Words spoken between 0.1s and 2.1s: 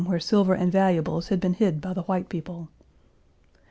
silver and valuables had been hid by the